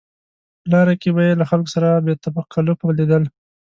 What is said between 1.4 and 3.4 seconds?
خلکو سره بې تکلفه لیدل.